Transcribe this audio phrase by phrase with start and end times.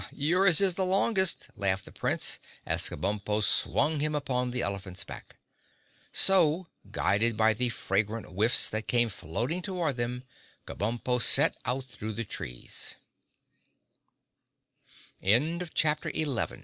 [0.15, 5.35] "Yours is the longest," laughed the Prince, as Kabumpo swung him upon the elephant's back.
[6.11, 10.23] So, guided by the fragrant whiffs that came floating toward them,
[10.65, 12.11] Kabumpo set out throu